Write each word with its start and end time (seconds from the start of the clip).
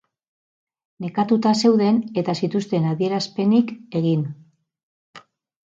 Nekatuta 1.05 1.51
zeuden 1.65 1.99
eta 2.23 2.35
zituzten 2.41 2.89
adierazpenik 2.95 3.75
egin. 4.03 4.27